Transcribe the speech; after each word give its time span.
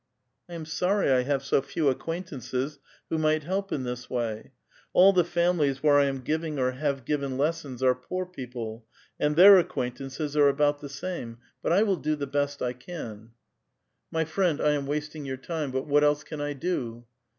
"""i 0.49 0.53
'* 0.53 0.53
I 0.53 0.55
am 0.55 0.65
sorry 0.65 1.11
I 1.11 1.21
have 1.21 1.43
so 1.43 1.61
few 1.61 1.93
acquaiitaivjes 1.93 2.79
who 3.11 3.19
might 3.19 3.43
help 3.43 3.71
in 3.71 3.83
this 3.83 4.09
way. 4.09 4.51
All 4.93 5.13
the 5.13 5.23
families 5.23 5.81
wbKi'e 5.81 6.01
I 6.01 6.05
am 6.05 6.21
giving 6.21 6.57
or 6.57 6.71
have 6.71 7.05
given 7.05 7.37
lessons 7.37 7.83
are 7.83 7.93
poor 7.93 8.25
people, 8.25 8.87
and 9.19 9.35
their 9.35 9.59
acquaintances 9.59 10.35
are 10.35 10.49
about 10.49 10.79
the 10.81 10.89
same; 10.89 11.37
bat 11.61 11.71
I 11.71 11.83
will 11.83 11.97
do 11.97 12.15
the 12.15 12.25
best 12.25 12.63
I 12.63 12.73
can." 12.73 13.29
96 13.29 13.29
A 13.29 13.29
VITAL 13.29 13.33
QUESTION. 14.11 14.11
"Mv 14.15 14.33
friend, 14.57 14.61
I 14.61 14.71
am 14.75 14.87
wasting 14.87 15.25
your 15.25 15.37
time; 15.37 15.71
but 15.71 15.85
what 15.85 16.03
else 16.03 16.23
can 16.23 16.41
I 16.41 16.53
do?'' 16.53 17.05